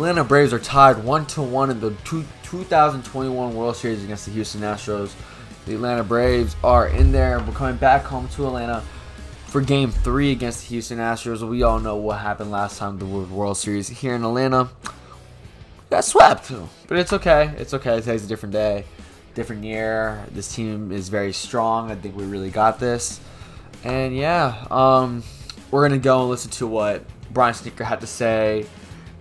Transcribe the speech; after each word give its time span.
Atlanta 0.00 0.24
Braves 0.24 0.54
are 0.54 0.58
tied 0.58 1.04
one 1.04 1.26
to 1.26 1.42
one 1.42 1.68
in 1.68 1.78
the 1.78 1.90
two, 2.04 2.24
2021 2.44 3.54
World 3.54 3.76
Series 3.76 4.02
against 4.02 4.24
the 4.24 4.32
Houston 4.32 4.62
Astros. 4.62 5.12
The 5.66 5.74
Atlanta 5.74 6.02
Braves 6.02 6.56
are 6.64 6.88
in 6.88 7.12
there. 7.12 7.38
We're 7.40 7.52
coming 7.52 7.76
back 7.76 8.04
home 8.04 8.26
to 8.28 8.46
Atlanta 8.46 8.82
for 9.44 9.60
Game 9.60 9.90
Three 9.90 10.32
against 10.32 10.62
the 10.62 10.68
Houston 10.68 10.96
Astros. 10.96 11.46
We 11.46 11.64
all 11.64 11.80
know 11.80 11.96
what 11.96 12.20
happened 12.20 12.50
last 12.50 12.78
time 12.78 12.98
the 12.98 13.04
World 13.04 13.58
Series 13.58 13.88
here 13.88 14.14
in 14.14 14.24
Atlanta. 14.24 14.70
Got 15.90 16.06
swept, 16.06 16.50
but 16.88 16.98
it's 16.98 17.12
okay. 17.12 17.52
It's 17.58 17.74
okay. 17.74 18.00
Today's 18.00 18.24
a 18.24 18.26
different 18.26 18.54
day, 18.54 18.86
different 19.34 19.64
year. 19.64 20.24
This 20.30 20.54
team 20.54 20.92
is 20.92 21.10
very 21.10 21.34
strong. 21.34 21.90
I 21.90 21.94
think 21.94 22.16
we 22.16 22.24
really 22.24 22.50
got 22.50 22.80
this. 22.80 23.20
And 23.84 24.16
yeah, 24.16 24.66
um, 24.70 25.24
we're 25.70 25.86
gonna 25.86 26.00
go 26.00 26.22
and 26.22 26.30
listen 26.30 26.50
to 26.52 26.66
what 26.66 27.04
Brian 27.30 27.52
Snitker 27.52 27.84
had 27.84 28.00
to 28.00 28.06
say 28.06 28.64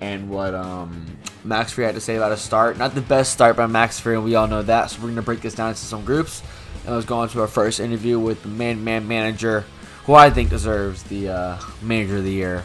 and 0.02 0.30
what 0.30 0.54
um, 0.54 1.06
Max 1.44 1.74
Fried 1.74 1.88
had 1.88 1.96
to 1.96 2.02
say 2.02 2.16
about 2.16 2.32
a 2.32 2.38
start. 2.38 2.78
Not 2.78 2.96
the 2.96 3.02
best 3.02 3.34
start 3.34 3.56
by 3.56 3.68
Max 3.68 4.00
Fried, 4.00 4.16
and 4.16 4.24
we 4.24 4.36
all 4.36 4.48
know 4.48 4.62
that. 4.64 4.92
So 4.92 5.02
we're 5.02 5.10
gonna 5.10 5.22
break 5.22 5.42
this 5.42 5.56
down 5.56 5.70
into 5.70 5.82
some 5.82 6.06
groups, 6.06 6.42
and 6.86 6.94
let's 6.94 7.06
go 7.06 7.18
on 7.18 7.30
to 7.30 7.42
our 7.42 7.48
first 7.48 7.80
interview 7.80 8.20
with 8.20 8.42
the 8.44 8.50
man 8.50 8.84
man 8.84 9.08
manager, 9.08 9.66
who 10.06 10.14
I 10.14 10.30
think 10.30 10.50
deserves 10.50 11.04
the 11.04 11.30
uh, 11.30 11.58
manager 11.82 12.18
of 12.18 12.24
the 12.24 12.32
year 12.32 12.64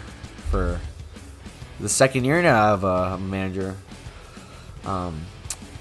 for 0.51 0.81
the 1.81 1.89
second 1.89 2.25
year 2.25 2.43
now 2.43 2.75
of 2.75 2.85
a 2.85 3.19
manager. 3.19 3.77
Um, 4.85 5.23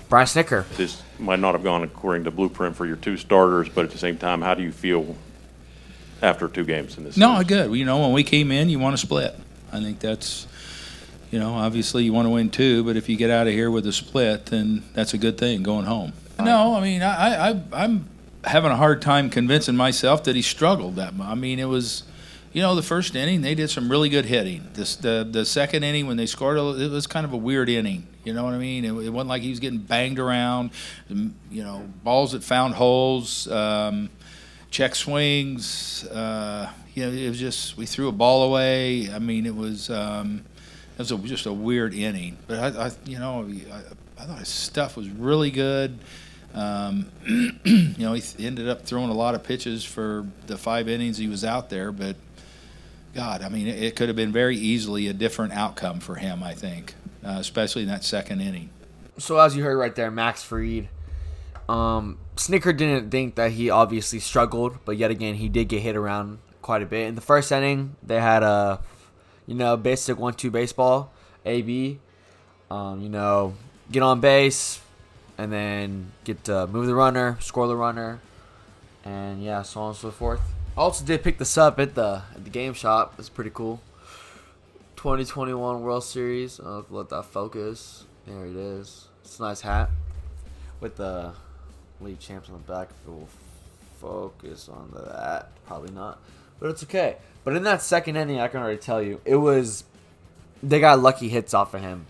Brian 0.09 0.27
Snitker. 0.27 0.67
This 0.75 1.01
might 1.17 1.39
not 1.39 1.53
have 1.53 1.63
gone 1.63 1.83
according 1.83 2.25
to 2.25 2.31
blueprint 2.31 2.75
for 2.75 2.85
your 2.85 2.97
two 2.97 3.17
starters, 3.17 3.67
but 3.69 3.85
at 3.85 3.91
the 3.91 3.97
same 3.97 4.17
time, 4.17 4.41
how 4.41 4.53
do 4.53 4.61
you 4.61 4.71
feel 4.71 5.15
after 6.21 6.47
two 6.47 6.63
games 6.63 6.97
in 6.97 7.03
this? 7.03 7.17
No, 7.17 7.33
series? 7.33 7.47
good. 7.47 7.75
You 7.75 7.85
know, 7.85 7.99
when 7.99 8.13
we 8.13 8.23
came 8.23 8.51
in, 8.51 8.69
you 8.69 8.79
want 8.79 8.93
to 8.93 9.03
split. 9.03 9.35
I 9.71 9.81
think 9.81 9.99
that's, 9.99 10.45
you 11.33 11.39
know, 11.39 11.55
obviously 11.55 12.03
you 12.03 12.13
want 12.13 12.27
to 12.27 12.29
win 12.29 12.51
two, 12.51 12.83
but 12.83 12.95
if 12.95 13.09
you 13.09 13.17
get 13.17 13.31
out 13.31 13.47
of 13.47 13.53
here 13.53 13.71
with 13.71 13.87
a 13.87 13.91
split, 13.91 14.45
then 14.45 14.83
that's 14.93 15.15
a 15.15 15.17
good 15.17 15.35
thing 15.35 15.63
going 15.63 15.85
home. 15.85 16.13
No, 16.39 16.75
I 16.75 16.79
mean, 16.79 17.01
I, 17.01 17.49
I, 17.49 17.61
I'm 17.71 18.07
having 18.43 18.69
a 18.69 18.75
hard 18.75 19.01
time 19.01 19.31
convincing 19.31 19.75
myself 19.75 20.25
that 20.25 20.35
he 20.35 20.43
struggled 20.43 20.95
that 20.97 21.15
much. 21.15 21.27
I 21.27 21.33
mean, 21.33 21.57
it 21.57 21.65
was, 21.65 22.03
you 22.51 22.61
know, 22.61 22.75
the 22.75 22.83
first 22.83 23.15
inning 23.15 23.41
they 23.41 23.55
did 23.55 23.71
some 23.71 23.89
really 23.89 24.09
good 24.09 24.25
hitting. 24.25 24.67
This, 24.75 24.95
the 24.95 25.27
the 25.27 25.43
second 25.43 25.81
inning 25.83 26.05
when 26.05 26.17
they 26.17 26.27
scored, 26.27 26.59
it 26.79 26.91
was 26.91 27.07
kind 27.07 27.25
of 27.25 27.33
a 27.33 27.37
weird 27.37 27.67
inning. 27.67 28.05
You 28.23 28.33
know 28.33 28.43
what 28.43 28.53
I 28.53 28.59
mean? 28.59 28.85
It, 28.85 28.91
it 28.91 29.09
wasn't 29.09 29.29
like 29.29 29.41
he 29.41 29.49
was 29.49 29.59
getting 29.59 29.79
banged 29.79 30.19
around. 30.19 30.69
You 31.09 31.63
know, 31.63 31.89
balls 32.03 32.33
that 32.33 32.43
found 32.43 32.75
holes. 32.75 33.47
Um, 33.47 34.11
check 34.69 34.93
swings. 34.93 36.05
Uh, 36.05 36.69
you 36.93 37.07
know, 37.07 37.11
it 37.11 37.27
was 37.27 37.39
just 37.39 37.75
we 37.75 37.87
threw 37.87 38.07
a 38.07 38.11
ball 38.11 38.43
away. 38.43 39.09
I 39.11 39.17
mean, 39.17 39.47
it 39.47 39.55
was 39.55 39.89
um, 39.89 40.45
it 40.93 40.99
was 40.99 41.11
a, 41.11 41.17
just 41.19 41.45
a 41.45 41.53
weird 41.53 41.93
inning. 41.93 42.37
But 42.47 42.59
I, 42.59 42.85
I 42.85 42.91
you 43.05 43.19
know, 43.19 43.49
I, 43.71 44.21
I, 44.21 44.25
thought 44.25 44.39
his 44.39 44.49
stuff 44.49 44.95
was 44.95 45.09
really 45.09 45.51
good. 45.51 45.97
Um, 46.53 47.09
you 47.25 47.95
know, 47.97 48.13
he 48.13 48.21
th- 48.21 48.45
ended 48.45 48.69
up 48.69 48.85
throwing 48.85 49.09
a 49.09 49.13
lot 49.13 49.33
of 49.33 49.43
pitches 49.43 49.83
for 49.83 50.27
the 50.47 50.57
five 50.57 50.87
innings 50.87 51.17
he 51.17 51.27
was 51.27 51.43
out 51.43 51.69
there. 51.69 51.91
But 51.91 52.15
God, 53.15 53.41
I 53.41 53.49
mean, 53.49 53.67
it, 53.67 53.81
it 53.81 53.95
could 53.95 54.09
have 54.09 54.15
been 54.15 54.31
very 54.31 54.55
easily 54.55 55.07
a 55.07 55.13
different 55.13 55.53
outcome 55.53 55.99
for 55.99 56.15
him. 56.15 56.43
I 56.43 56.53
think, 56.53 56.93
uh, 57.25 57.37
especially 57.39 57.83
in 57.83 57.87
that 57.87 58.03
second 58.03 58.41
inning. 58.41 58.69
So 59.17 59.37
as 59.39 59.55
you 59.55 59.63
heard 59.63 59.77
right 59.77 59.95
there, 59.95 60.11
Max 60.11 60.43
Fried. 60.43 60.89
Um, 61.69 62.17
Snitker 62.35 62.75
didn't 62.75 63.09
think 63.09 63.35
that 63.35 63.51
he 63.51 63.69
obviously 63.69 64.19
struggled, 64.19 64.77
but 64.85 64.97
yet 64.97 65.11
again 65.11 65.35
he 65.35 65.49
did 65.49 65.69
get 65.69 65.81
hit 65.81 65.95
around 65.95 66.39
quite 66.61 66.81
a 66.81 66.85
bit. 66.85 67.07
In 67.07 67.15
the 67.15 67.21
first 67.21 67.51
inning, 67.51 67.95
they 68.03 68.19
had 68.19 68.43
a, 68.43 68.79
you 69.47 69.55
know, 69.55 69.77
basic 69.77 70.17
one-two 70.17 70.51
baseball, 70.51 71.11
AB. 71.45 71.99
Um, 72.71 73.01
you 73.01 73.09
know, 73.09 73.53
get 73.91 74.01
on 74.01 74.19
base, 74.19 74.79
and 75.37 75.51
then 75.51 76.11
get 76.23 76.43
to 76.45 76.67
move 76.67 76.87
the 76.87 76.95
runner, 76.95 77.37
score 77.39 77.67
the 77.67 77.75
runner, 77.75 78.19
and 79.03 79.43
yeah, 79.43 79.61
so 79.61 79.81
on 79.81 79.89
and 79.89 79.97
so 79.97 80.11
forth. 80.11 80.41
I 80.75 80.81
Also 80.81 81.05
did 81.05 81.23
pick 81.23 81.37
this 81.37 81.57
up 81.57 81.79
at 81.79 81.93
the 81.95 82.23
at 82.33 82.43
the 82.43 82.49
game 82.49 82.73
shop. 82.73 83.13
It's 83.19 83.29
pretty 83.29 83.51
cool. 83.53 83.79
2021 84.95 85.81
World 85.81 86.03
Series. 86.03 86.59
Let 86.59 87.09
that 87.09 87.25
focus. 87.25 88.05
There 88.25 88.45
it 88.45 88.55
is. 88.55 89.07
It's 89.23 89.37
a 89.39 89.43
nice 89.43 89.61
hat 89.61 89.89
with 90.79 90.95
the 90.95 91.33
league 92.01 92.19
champs 92.19 92.49
on 92.49 92.55
the 92.65 92.73
back. 92.73 92.89
It 93.05 93.09
will 93.09 93.27
focus 94.03 94.67
on 94.67 94.91
that, 94.93 95.49
probably 95.65 95.93
not, 95.93 96.19
but 96.59 96.69
it's 96.69 96.83
okay. 96.83 97.15
But 97.43 97.55
in 97.55 97.63
that 97.63 97.81
second 97.81 98.17
inning, 98.17 98.39
I 98.39 98.49
can 98.49 98.61
already 98.61 98.77
tell 98.77 99.01
you, 99.01 99.21
it 99.25 99.37
was 99.37 99.85
they 100.61 100.79
got 100.79 100.99
lucky 100.99 101.29
hits 101.29 101.53
off 101.53 101.73
of 101.73 101.81
him. 101.81 102.05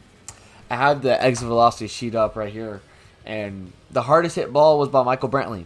I 0.70 0.76
have 0.76 1.03
the 1.03 1.22
exit 1.22 1.48
velocity 1.48 1.88
sheet 1.88 2.16
up 2.16 2.36
right 2.36 2.52
here, 2.52 2.82
and 3.26 3.72
the 3.92 4.02
hardest 4.02 4.36
hit 4.36 4.52
ball 4.52 4.80
was 4.80 4.90
by 4.90 5.03
Michael 5.03 5.30
Brantley. 5.30 5.66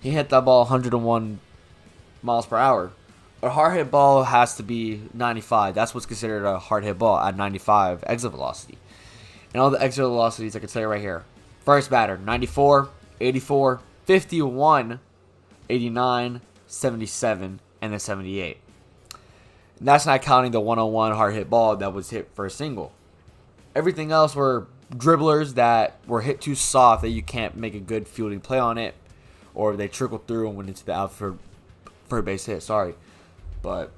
He 0.00 0.10
hit 0.10 0.30
that 0.30 0.44
ball 0.44 0.60
101 0.60 1.40
miles 2.22 2.46
per 2.46 2.56
hour. 2.56 2.92
A 3.42 3.50
hard 3.50 3.76
hit 3.76 3.90
ball 3.90 4.24
has 4.24 4.56
to 4.56 4.62
be 4.62 5.02
95. 5.12 5.74
That's 5.74 5.94
what's 5.94 6.06
considered 6.06 6.44
a 6.44 6.58
hard 6.58 6.84
hit 6.84 6.98
ball 6.98 7.18
at 7.18 7.36
95 7.36 8.04
exit 8.06 8.30
velocity. 8.30 8.78
And 9.52 9.60
all 9.60 9.70
the 9.70 9.82
exit 9.82 10.02
velocities 10.02 10.56
I 10.56 10.60
can 10.60 10.68
tell 10.68 10.82
you 10.82 10.88
right 10.88 11.00
here. 11.00 11.24
First 11.64 11.90
batter, 11.90 12.16
94, 12.16 12.88
84, 13.20 13.80
51, 14.06 15.00
89, 15.72 16.42
77, 16.66 17.60
and 17.80 17.92
then 17.92 17.98
78. 17.98 18.58
And 19.78 19.88
that's 19.88 20.06
not 20.06 20.22
counting 20.22 20.52
the 20.52 20.60
101 20.60 21.12
hard 21.12 21.34
hit 21.34 21.48
ball 21.48 21.76
that 21.76 21.92
was 21.92 22.10
hit 22.10 22.28
for 22.34 22.46
a 22.46 22.50
single. 22.50 22.92
Everything 23.74 24.12
else 24.12 24.36
were 24.36 24.66
dribblers 24.94 25.54
that 25.54 25.98
were 26.06 26.20
hit 26.20 26.40
too 26.40 26.54
soft 26.54 27.02
that 27.02 27.08
you 27.08 27.22
can't 27.22 27.56
make 27.56 27.74
a 27.74 27.80
good 27.80 28.06
fielding 28.06 28.40
play 28.40 28.58
on 28.58 28.76
it, 28.76 28.94
or 29.54 29.74
they 29.74 29.88
trickled 29.88 30.26
through 30.26 30.48
and 30.48 30.56
went 30.56 30.68
into 30.68 30.84
the 30.84 30.92
outfield 30.92 31.38
for 32.06 32.18
a 32.18 32.22
base 32.22 32.44
hit. 32.44 32.62
Sorry, 32.62 32.94
but 33.62 33.90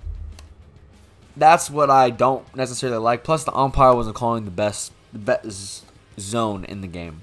that's 1.36 1.68
what 1.68 1.90
I 1.90 2.10
don't 2.10 2.54
necessarily 2.54 2.98
like. 2.98 3.24
Plus, 3.24 3.42
the 3.42 3.54
umpire 3.54 3.94
wasn't 3.94 4.16
calling 4.16 4.44
the 4.44 4.52
best 4.52 4.92
the 5.12 5.18
best 5.18 5.84
zone 6.18 6.64
in 6.64 6.80
the 6.80 6.86
game. 6.86 7.22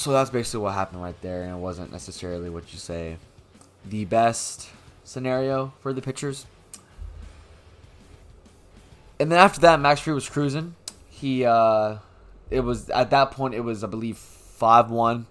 So 0.00 0.12
that's 0.12 0.30
basically 0.30 0.60
what 0.60 0.72
happened 0.72 1.02
right 1.02 1.20
there, 1.20 1.42
and 1.42 1.52
it 1.52 1.58
wasn't 1.58 1.92
necessarily 1.92 2.48
what 2.48 2.72
you 2.72 2.78
say 2.78 3.18
the 3.84 4.06
best 4.06 4.70
scenario 5.04 5.74
for 5.82 5.92
the 5.92 6.00
pitchers. 6.00 6.46
And 9.18 9.30
then 9.30 9.38
after 9.38 9.60
that, 9.60 9.78
Max 9.78 10.00
Fried 10.00 10.14
was 10.14 10.26
cruising. 10.26 10.74
He, 11.10 11.44
uh, 11.44 11.96
it 12.48 12.60
was 12.60 12.88
at 12.88 13.10
that 13.10 13.32
point, 13.32 13.52
it 13.52 13.60
was 13.60 13.84
I 13.84 13.88
believe 13.88 14.16
five 14.16 14.90
one, 14.90 15.26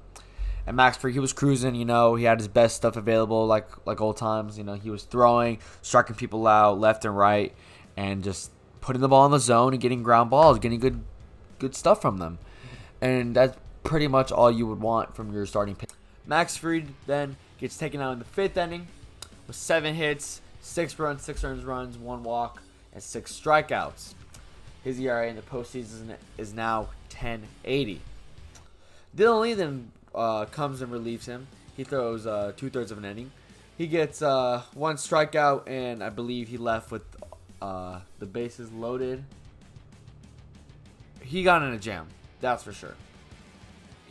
and 0.68 0.78
Max 0.78 0.98
Fried 0.98 1.14
he 1.14 1.20
was 1.20 1.34
cruising. 1.34 1.74
You 1.74 1.86
know, 1.86 2.14
he 2.14 2.26
had 2.26 2.38
his 2.38 2.48
best 2.48 2.76
stuff 2.76 2.96
available, 2.96 3.48
like 3.48 3.88
like 3.88 4.00
old 4.00 4.18
times. 4.18 4.56
You 4.60 4.66
know, 4.66 4.76
he 4.76 4.92
was 4.92 5.02
throwing, 5.02 5.58
striking 5.82 6.16
people 6.16 6.46
out 6.46 6.80
left 6.80 7.06
and 7.06 7.18
right, 7.18 7.56
and 7.98 8.24
just 8.24 8.52
putting 8.82 9.02
the 9.02 9.08
ball 9.08 9.26
in 9.26 9.32
the 9.32 9.40
zone 9.40 9.74
and 9.74 9.82
getting 9.82 10.04
ground 10.04 10.30
balls, 10.30 10.60
getting 10.60 10.80
good 10.80 11.02
good 11.58 11.74
stuff 11.74 12.04
from 12.04 12.20
them. 12.20 12.38
And 13.02 13.36
that's 13.36 13.58
pretty 13.84 14.08
much 14.08 14.32
all 14.32 14.52
you 14.52 14.68
would 14.68 14.80
want 14.80 15.16
from 15.16 15.34
your 15.34 15.46
starting 15.46 15.76
pitch. 15.76 15.90
Max 16.26 16.58
Fried 16.58 16.88
then 17.08 17.38
gets 17.60 17.78
taken 17.78 18.02
out 18.02 18.14
in 18.14 18.20
the 18.20 18.26
fifth 18.26 18.58
inning 18.58 18.88
with 19.48 19.56
seven 19.56 19.96
hits, 19.96 20.42
six 20.62 20.98
runs, 21.00 21.24
six 21.24 21.44
runs, 21.44 21.64
runs, 21.64 21.98
one 21.98 22.24
walk, 22.24 22.62
and 22.94 23.02
six 23.02 23.38
strikeouts. 23.38 24.14
His 24.84 25.00
ERA 25.00 25.28
in 25.28 25.36
the 25.36 25.42
postseason 25.42 26.16
is 26.38 26.54
now 26.54 26.90
10.80. 27.10 28.00
Dylan 29.16 29.42
Lee 29.42 29.54
then 29.54 29.92
uh, 30.14 30.46
comes 30.46 30.82
and 30.82 30.92
relieves 30.92 31.26
him. 31.26 31.48
He 31.76 31.84
throws 31.84 32.28
uh, 32.28 32.54
two 32.56 32.70
thirds 32.70 32.92
of 32.92 32.98
an 32.98 33.06
inning. 33.06 33.32
He 33.78 33.88
gets 33.88 34.22
uh, 34.22 34.62
one 34.74 34.98
strikeout, 34.98 35.68
and 35.68 36.04
I 36.04 36.10
believe 36.10 36.50
he 36.50 36.58
left 36.58 36.92
with 36.92 37.04
uh, 37.62 38.02
the 38.20 38.26
bases 38.26 38.72
loaded. 38.72 39.24
He 41.22 41.44
got 41.44 41.62
in 41.64 41.74
a 41.74 41.80
jam, 41.80 42.08
that's 42.42 42.64
for 42.64 42.74
sure. 42.74 42.96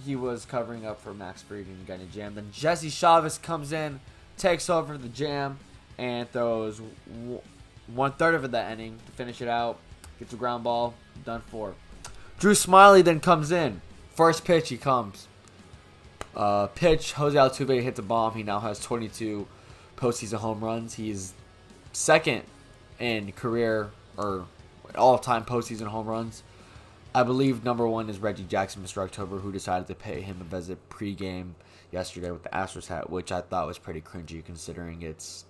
He 0.04 0.16
was 0.16 0.44
covering 0.44 0.86
up 0.86 1.00
for 1.00 1.12
Max 1.12 1.42
Fried 1.42 1.66
and 1.66 1.86
got 1.86 1.94
in 1.94 2.02
a 2.02 2.04
jam. 2.06 2.34
Then 2.34 2.50
Jesse 2.52 2.90
Chavez 2.90 3.38
comes 3.38 3.72
in, 3.72 4.00
takes 4.36 4.70
over 4.70 4.96
the 4.96 5.08
jam, 5.08 5.58
and 5.98 6.30
throws 6.30 6.80
one 7.86 8.12
third 8.12 8.34
of 8.34 8.50
that 8.50 8.72
inning 8.72 8.98
to 9.06 9.12
finish 9.12 9.40
it 9.40 9.48
out. 9.48 9.78
Gets 10.18 10.32
a 10.32 10.36
ground 10.36 10.64
ball, 10.64 10.94
done 11.24 11.42
for. 11.48 11.74
Drew 12.38 12.52
Smyly 12.52 13.02
then 13.02 13.20
comes 13.20 13.50
in. 13.50 13.80
First 14.14 14.44
pitch, 14.44 14.68
he 14.68 14.76
comes. 14.76 15.28
Uh, 16.36 16.68
pitch, 16.68 17.12
Jose 17.14 17.36
Altuve 17.36 17.82
hits 17.82 17.98
a 17.98 18.02
bomb. 18.02 18.34
He 18.34 18.42
now 18.42 18.60
has 18.60 18.78
22 18.80 19.46
postseason 19.96 20.38
home 20.38 20.60
runs. 20.62 20.94
He's 20.94 21.34
second 21.92 22.42
in 23.00 23.32
career 23.32 23.90
or 24.16 24.46
all-time 24.94 25.44
postseason 25.44 25.86
home 25.86 26.06
runs. 26.06 26.42
I 27.14 27.22
believe 27.22 27.64
number 27.64 27.86
one 27.86 28.10
is 28.10 28.18
Reggie 28.18 28.44
Jackson, 28.44 28.82
Mr. 28.82 28.98
October, 28.98 29.38
who 29.38 29.50
decided 29.50 29.88
to 29.88 29.94
pay 29.94 30.20
him 30.20 30.38
a 30.40 30.44
visit 30.44 30.88
pregame 30.90 31.52
yesterday 31.90 32.30
with 32.30 32.42
the 32.42 32.50
Astros 32.50 32.88
hat, 32.88 33.10
which 33.10 33.32
I 33.32 33.40
thought 33.40 33.66
was 33.66 33.78
pretty 33.78 34.00
cringy 34.00 34.44
considering 34.44 35.02
it's 35.02 35.44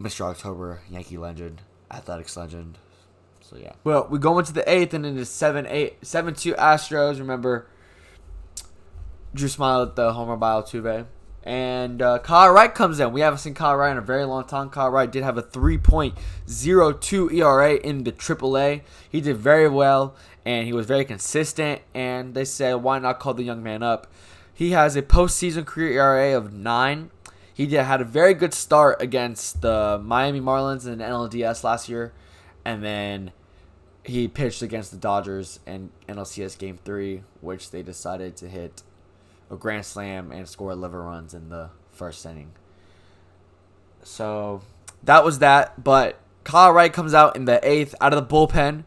Mr. 0.00 0.22
October, 0.22 0.80
Yankee 0.90 1.16
legend, 1.16 1.62
athletics 1.90 2.36
legend, 2.36 2.78
So 3.40 3.56
yeah. 3.56 3.72
Well, 3.84 4.08
we 4.10 4.18
go 4.18 4.38
into 4.38 4.52
the 4.52 4.68
eighth 4.68 4.94
and 4.94 5.06
into 5.06 5.24
seven 5.24 5.66
eight 5.66 6.04
seven 6.04 6.34
two 6.34 6.54
Astros. 6.54 7.18
Remember, 7.18 7.66
Drew 9.34 9.48
Smyly 9.48 9.88
at 9.88 9.96
the 9.96 10.12
homer 10.12 10.36
by 10.36 10.52
Altuve. 10.52 11.06
And 11.44 12.00
uh, 12.00 12.20
Kyle 12.20 12.52
Wright 12.52 12.72
comes 12.72 13.00
in. 13.00 13.12
We 13.12 13.20
haven't 13.20 13.40
seen 13.40 13.54
Kyle 13.54 13.76
Wright 13.76 13.90
in 13.90 13.98
a 13.98 14.02
very 14.02 14.24
long 14.24 14.44
time. 14.44 14.70
Kyle 14.70 14.90
Wright 14.90 15.10
did 15.10 15.24
have 15.24 15.36
a 15.36 15.42
3.02 15.42 17.32
ERA 17.32 17.74
in 17.74 18.04
the 18.04 18.12
AAA. 18.12 18.82
He 19.10 19.20
did 19.20 19.36
very 19.38 19.68
well, 19.68 20.14
and 20.44 20.66
he 20.66 20.72
was 20.72 20.86
very 20.86 21.04
consistent. 21.04 21.82
And 21.94 22.34
they 22.34 22.44
said, 22.44 22.74
why 22.74 23.00
not 23.00 23.18
call 23.18 23.34
the 23.34 23.42
young 23.42 23.62
man 23.62 23.82
up? 23.82 24.06
He 24.54 24.70
has 24.70 24.94
a 24.94 25.02
postseason 25.02 25.66
career 25.66 26.00
ERA 26.00 26.36
of 26.36 26.52
9. 26.52 27.10
He 27.52 27.66
did, 27.66 27.82
had 27.84 28.00
a 28.00 28.04
very 28.04 28.34
good 28.34 28.54
start 28.54 29.02
against 29.02 29.62
the 29.62 30.00
Miami 30.02 30.40
Marlins 30.40 30.86
in 30.86 31.00
NLDS 31.00 31.64
last 31.64 31.88
year. 31.88 32.12
And 32.64 32.84
then 32.84 33.32
he 34.04 34.28
pitched 34.28 34.62
against 34.62 34.90
the 34.90 34.96
Dodgers 34.96 35.58
in 35.66 35.90
NLCS 36.08 36.56
Game 36.58 36.78
3, 36.84 37.22
which 37.40 37.70
they 37.70 37.82
decided 37.82 38.36
to 38.36 38.48
hit 38.48 38.82
a 39.52 39.56
grand 39.56 39.84
slam 39.84 40.32
and 40.32 40.48
score 40.48 40.72
11 40.72 40.98
runs 40.98 41.34
in 41.34 41.50
the 41.50 41.70
first 41.92 42.24
inning. 42.24 42.52
So 44.02 44.62
that 45.04 45.24
was 45.24 45.38
that. 45.40 45.84
But 45.84 46.18
Kyle 46.42 46.72
Wright 46.72 46.92
comes 46.92 47.14
out 47.14 47.36
in 47.36 47.44
the 47.44 47.60
eighth 47.62 47.94
out 48.00 48.14
of 48.14 48.28
the 48.28 48.34
bullpen. 48.34 48.84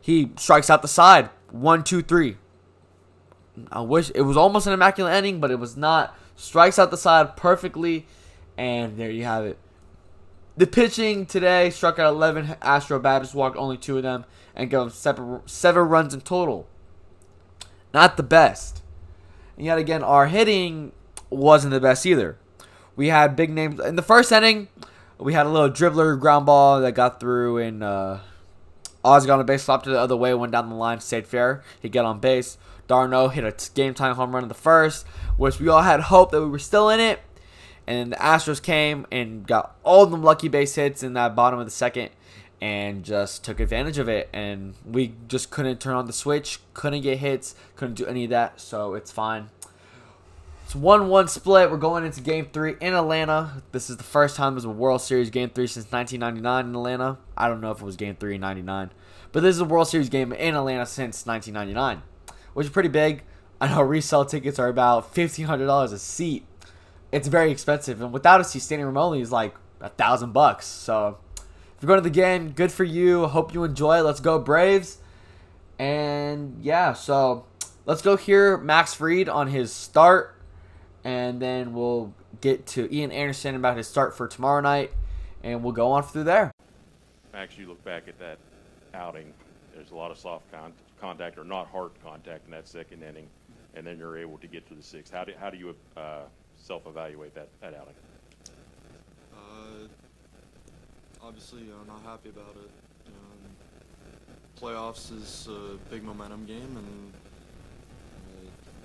He 0.00 0.32
strikes 0.36 0.68
out 0.68 0.82
the 0.82 0.88
side. 0.88 1.30
One, 1.50 1.84
two, 1.84 2.02
three. 2.02 2.36
I 3.70 3.82
wish 3.82 4.10
it 4.14 4.22
was 4.22 4.36
almost 4.36 4.66
an 4.66 4.72
immaculate 4.72 5.12
ending, 5.12 5.40
but 5.40 5.50
it 5.50 5.58
was 5.58 5.76
not. 5.76 6.16
Strikes 6.34 6.78
out 6.78 6.90
the 6.90 6.96
side 6.96 7.36
perfectly, 7.36 8.06
and 8.56 8.96
there 8.96 9.10
you 9.10 9.24
have 9.24 9.44
it. 9.44 9.58
The 10.56 10.66
pitching 10.66 11.26
today 11.26 11.70
struck 11.70 11.98
out 11.98 12.12
11 12.12 12.56
Astro 12.60 12.98
batters, 12.98 13.34
walked 13.34 13.56
only 13.56 13.76
two 13.76 13.98
of 13.98 14.02
them, 14.02 14.24
and 14.54 14.68
gave 14.68 14.80
them 14.80 15.42
seven 15.46 15.88
runs 15.88 16.12
in 16.12 16.22
total. 16.22 16.66
Not 17.94 18.16
the 18.16 18.22
best. 18.22 18.81
Yet 19.62 19.78
again, 19.78 20.02
our 20.02 20.26
hitting 20.26 20.90
wasn't 21.30 21.72
the 21.72 21.78
best 21.78 22.04
either. 22.04 22.36
We 22.96 23.08
had 23.08 23.36
big 23.36 23.48
names 23.48 23.78
in 23.78 23.94
the 23.94 24.02
first 24.02 24.32
inning. 24.32 24.66
We 25.18 25.34
had 25.34 25.46
a 25.46 25.48
little 25.48 25.70
dribbler 25.70 26.18
ground 26.18 26.46
ball 26.46 26.80
that 26.80 26.92
got 26.92 27.20
through, 27.20 27.58
and 27.58 27.84
uh, 27.84 28.18
Oz 29.04 29.24
got 29.24 29.38
on 29.38 29.46
base, 29.46 29.64
flopped 29.64 29.86
it 29.86 29.90
the 29.90 30.00
other 30.00 30.16
way, 30.16 30.34
went 30.34 30.50
down 30.50 30.68
the 30.68 30.74
line, 30.74 30.98
stayed 30.98 31.28
fair. 31.28 31.62
He 31.80 31.88
got 31.88 32.04
on 32.04 32.18
base. 32.18 32.58
d'Arnaud 32.88 33.28
hit 33.28 33.44
a 33.44 33.70
game 33.72 33.94
time 33.94 34.16
home 34.16 34.34
run 34.34 34.42
in 34.42 34.48
the 34.48 34.54
first, 34.54 35.06
which 35.36 35.60
we 35.60 35.68
all 35.68 35.82
had 35.82 36.00
hope 36.00 36.32
that 36.32 36.40
we 36.40 36.48
were 36.48 36.58
still 36.58 36.90
in 36.90 36.98
it. 36.98 37.20
And 37.86 38.10
the 38.10 38.16
Astros 38.16 38.60
came 38.60 39.06
and 39.12 39.46
got 39.46 39.76
all 39.84 40.06
the 40.06 40.16
lucky 40.16 40.48
base 40.48 40.74
hits 40.74 41.04
in 41.04 41.12
that 41.12 41.36
bottom 41.36 41.60
of 41.60 41.66
the 41.66 41.70
second 41.70 42.10
and 42.62 43.02
just 43.02 43.44
took 43.44 43.58
advantage 43.58 43.98
of 43.98 44.08
it. 44.08 44.28
And 44.32 44.74
we 44.86 45.14
just 45.26 45.50
couldn't 45.50 45.80
turn 45.80 45.96
on 45.96 46.06
the 46.06 46.12
switch, 46.12 46.60
couldn't 46.74 47.00
get 47.00 47.18
hits, 47.18 47.56
couldn't 47.74 47.96
do 47.96 48.06
any 48.06 48.22
of 48.22 48.30
that. 48.30 48.60
So 48.60 48.94
it's 48.94 49.10
fine. 49.10 49.50
It's 50.64 50.76
1 50.76 51.08
1 51.08 51.28
split. 51.28 51.72
We're 51.72 51.76
going 51.76 52.04
into 52.04 52.20
game 52.20 52.46
three 52.52 52.76
in 52.80 52.94
Atlanta. 52.94 53.64
This 53.72 53.90
is 53.90 53.96
the 53.96 54.04
first 54.04 54.36
time 54.36 54.54
there's 54.54 54.64
a 54.64 54.70
World 54.70 55.02
Series 55.02 55.28
game 55.28 55.50
three 55.50 55.66
since 55.66 55.90
1999 55.90 56.66
in 56.66 56.74
Atlanta. 56.76 57.18
I 57.36 57.48
don't 57.48 57.60
know 57.60 57.72
if 57.72 57.80
it 57.80 57.84
was 57.84 57.96
game 57.96 58.14
three 58.14 58.36
in 58.36 58.40
99, 58.40 58.92
but 59.32 59.42
this 59.42 59.56
is 59.56 59.60
a 59.60 59.64
World 59.64 59.88
Series 59.88 60.08
game 60.08 60.32
in 60.32 60.54
Atlanta 60.54 60.86
since 60.86 61.26
1999, 61.26 62.02
which 62.54 62.66
is 62.66 62.72
pretty 62.72 62.88
big. 62.88 63.24
I 63.60 63.68
know 63.68 63.82
resale 63.82 64.24
tickets 64.24 64.60
are 64.60 64.68
about 64.68 65.12
$1,500 65.12 65.92
a 65.92 65.98
seat. 65.98 66.46
It's 67.10 67.26
very 67.26 67.50
expensive, 67.50 68.00
and 68.00 68.12
without 68.12 68.40
a 68.40 68.44
seat, 68.44 68.60
standing 68.60 68.86
room 68.86 68.96
only 68.96 69.20
is 69.20 69.32
like 69.32 69.56
a 69.80 69.88
thousand 69.88 70.32
bucks. 70.32 70.66
So 70.66 71.18
you're 71.82 71.88
going 71.88 71.98
to 71.98 72.08
the 72.08 72.10
game, 72.10 72.52
good 72.52 72.70
for 72.70 72.84
you. 72.84 73.26
Hope 73.26 73.52
you 73.52 73.64
enjoy. 73.64 74.02
Let's 74.02 74.20
go 74.20 74.38
Braves. 74.38 74.98
And 75.80 76.62
yeah, 76.62 76.92
so 76.92 77.44
let's 77.86 78.02
go 78.02 78.16
hear 78.16 78.56
Max 78.56 78.94
Fried 78.94 79.28
on 79.28 79.48
his 79.48 79.72
start, 79.72 80.36
and 81.02 81.42
then 81.42 81.74
we'll 81.74 82.14
get 82.40 82.66
to 82.68 82.94
Ian 82.94 83.10
Anderson 83.10 83.56
about 83.56 83.76
his 83.76 83.88
start 83.88 84.16
for 84.16 84.28
tomorrow 84.28 84.60
night, 84.60 84.92
and 85.42 85.64
we'll 85.64 85.72
go 85.72 85.90
on 85.90 86.04
through 86.04 86.22
there. 86.22 86.52
Max, 87.32 87.58
you 87.58 87.66
look 87.66 87.82
back 87.82 88.06
at 88.06 88.16
that 88.20 88.38
outing. 88.94 89.32
There's 89.74 89.90
a 89.90 89.96
lot 89.96 90.12
of 90.12 90.18
soft 90.18 90.52
con- 90.52 90.74
contact 91.00 91.36
or 91.36 91.42
not 91.42 91.66
hard 91.66 91.90
contact 92.04 92.44
in 92.44 92.52
that 92.52 92.68
second 92.68 93.02
inning, 93.02 93.26
and 93.74 93.84
then 93.84 93.98
you're 93.98 94.18
able 94.18 94.38
to 94.38 94.46
get 94.46 94.68
to 94.68 94.74
the 94.74 94.82
sixth. 94.84 95.12
How 95.12 95.24
do 95.24 95.32
how 95.40 95.50
do 95.50 95.58
you 95.58 95.74
uh, 95.96 96.20
self-evaluate 96.56 97.34
that 97.34 97.48
that 97.60 97.74
outing? 97.74 97.94
Uh, 99.34 99.88
obviously, 101.24 101.60
you 101.60 101.68
know, 101.68 101.82
not 101.86 102.02
happy 102.04 102.28
about 102.28 102.56
it. 102.56 102.70
You 103.06 103.12
know, 103.12 103.30
playoffs 104.60 105.16
is 105.16 105.48
a 105.48 105.76
big 105.90 106.02
momentum 106.02 106.44
game, 106.44 106.76
and 106.76 107.12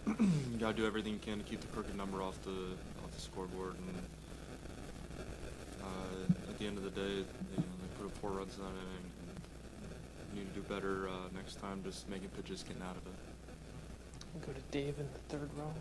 uh, 0.07 0.23
you 0.51 0.57
gotta 0.59 0.75
do 0.75 0.85
everything 0.85 1.13
you 1.13 1.19
can 1.19 1.39
to 1.39 1.43
keep 1.43 1.61
the 1.61 1.67
crooked 1.67 1.95
number 1.95 2.21
off 2.21 2.41
the 2.43 2.75
off 3.03 3.11
the 3.13 3.21
scoreboard. 3.21 3.75
And 3.75 5.25
uh, 5.81 6.49
at 6.49 6.59
the 6.59 6.65
end 6.65 6.77
of 6.77 6.83
the 6.83 6.91
day, 6.91 7.01
you 7.01 7.57
know, 7.57 7.63
they 7.81 7.87
put 7.97 8.05
up 8.05 8.17
four 8.17 8.31
runs 8.31 8.55
in 8.55 8.63
that 8.63 8.69
inning. 8.69 9.11
And 10.31 10.39
need 10.39 10.53
to 10.53 10.59
do 10.59 10.65
better 10.67 11.09
uh, 11.09 11.29
next 11.35 11.59
time, 11.59 11.81
just 11.83 12.07
making 12.09 12.29
pitches, 12.29 12.63
getting 12.63 12.83
out 12.83 12.95
of 12.95 13.05
it. 13.07 14.45
Go 14.45 14.53
to 14.53 14.61
Dave 14.71 14.99
in 14.99 15.07
the 15.13 15.35
third 15.35 15.49
row. 15.57 15.73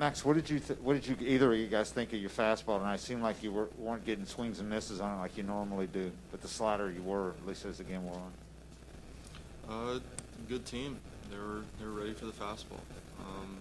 Max, 0.00 0.24
what 0.24 0.34
did 0.34 0.48
you 0.48 0.60
what 0.80 0.94
did 0.94 1.06
you 1.06 1.14
either 1.20 1.52
of 1.52 1.58
you 1.58 1.66
guys 1.66 1.90
think 1.90 2.14
of 2.14 2.18
your 2.18 2.30
fastball 2.30 2.78
tonight? 2.78 2.94
It 2.94 3.00
seemed 3.00 3.22
like 3.22 3.42
you 3.42 3.52
were, 3.52 3.68
weren't 3.76 4.06
getting 4.06 4.24
swings 4.24 4.58
and 4.58 4.66
misses 4.70 4.98
on 4.98 5.18
it 5.18 5.20
like 5.20 5.36
you 5.36 5.42
normally 5.42 5.88
do, 5.88 6.10
but 6.30 6.40
the 6.40 6.48
slider 6.48 6.90
you 6.90 7.02
were 7.02 7.34
at 7.38 7.46
least 7.46 7.66
as 7.66 7.76
the 7.76 7.84
game 7.84 8.06
wore 8.06 8.16
on. 8.16 9.96
Uh, 9.96 10.00
good 10.48 10.64
team. 10.64 10.96
They 11.30 11.36
were 11.36 11.64
they 11.78 11.84
were 11.84 11.92
ready 11.92 12.14
for 12.14 12.24
the 12.24 12.32
fastball. 12.32 12.80
Um, 13.20 13.58